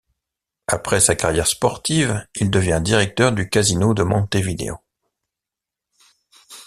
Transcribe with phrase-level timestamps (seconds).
[0.65, 4.79] Après sa carrière sportive, il devient directeur du Casino de Montevideo.